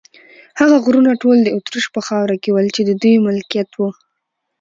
هغه 0.59 0.75
غرونه 0.85 1.11
ټول 1.21 1.37
د 1.43 1.47
اتریش 1.57 1.85
په 1.95 2.01
خاوره 2.07 2.35
کې 2.41 2.49
ول، 2.53 2.67
چې 2.75 2.81
د 2.85 2.91
دوی 3.01 3.15
ملکیت 3.27 3.69
و. 3.75 3.79